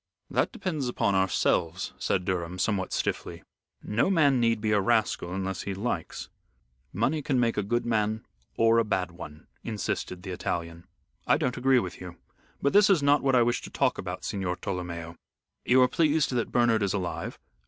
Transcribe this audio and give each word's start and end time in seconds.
"That 0.31 0.51
depends 0.51 0.87
upon 0.87 1.13
ourselves," 1.13 1.93
said 1.99 2.25
Durham, 2.25 2.57
somewhat 2.57 2.91
stiffly. 2.91 3.43
"No 3.83 4.09
man 4.09 4.39
need 4.39 4.59
be 4.59 4.71
a 4.71 4.81
rascal 4.81 5.31
unless 5.31 5.61
he 5.61 5.75
likes." 5.75 6.27
"Money 6.91 7.21
can 7.21 7.39
make 7.39 7.55
a 7.55 7.61
good 7.61 7.85
man 7.85 8.25
or 8.57 8.79
a 8.79 8.83
bad 8.83 9.11
one," 9.11 9.45
insisted 9.63 10.23
the 10.23 10.31
Italian. 10.31 10.85
"I 11.27 11.37
don't 11.37 11.55
agree 11.55 11.77
with 11.77 12.01
you. 12.01 12.15
But 12.63 12.73
this 12.73 12.89
is 12.89 13.03
not 13.03 13.21
what 13.21 13.35
I 13.35 13.43
wish 13.43 13.61
to 13.61 13.69
talk 13.69 13.99
about, 13.99 14.23
Signor 14.23 14.55
Tolomeo. 14.55 15.17
You 15.65 15.83
are 15.83 15.87
pleased 15.87 16.31
that 16.31 16.51
Bernard 16.51 16.81
is 16.81 16.95
alive." 16.95 17.37